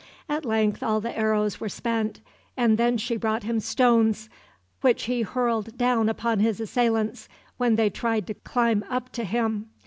At 0.27 0.45
length 0.45 0.81
all 0.81 0.99
the 0.99 1.15
arrows 1.15 1.59
were 1.59 1.69
spent, 1.69 2.21
and 2.57 2.79
then 2.79 2.97
she 2.97 3.17
brought 3.17 3.43
him 3.43 3.59
stones, 3.59 4.31
which 4.81 5.03
he 5.03 5.21
hurled 5.21 5.77
down 5.77 6.09
upon 6.09 6.39
his 6.39 6.59
assailants 6.59 7.29
when 7.57 7.75
they 7.75 7.91
tried 7.91 8.25
to 8.25 8.33
climb 8.33 8.83
up 8.89 9.11
to 9.11 9.23
him. 9.23 9.69